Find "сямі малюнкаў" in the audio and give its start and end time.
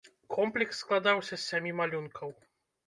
1.49-2.39